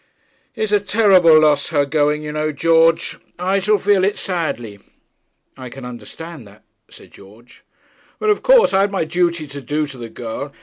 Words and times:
'It's 0.55 0.71
a 0.71 0.79
terrible 0.79 1.39
loss 1.41 1.67
her 1.67 1.85
going, 1.85 2.23
you 2.23 2.31
know, 2.31 2.51
George; 2.51 3.19
I 3.37 3.59
shall 3.59 3.77
feel 3.77 4.03
it 4.03 4.17
sadly.' 4.17 4.79
'I 5.57 5.69
can 5.69 5.85
understand 5.85 6.47
that,' 6.47 6.63
said 6.89 7.11
George. 7.11 7.63
'But 8.17 8.31
of 8.31 8.41
course 8.41 8.73
I 8.73 8.81
had 8.81 8.91
my 8.91 9.03
duty 9.03 9.45
to 9.45 9.61
do 9.61 9.85
to 9.85 9.99
the 9.99 10.09
girl. 10.09 10.51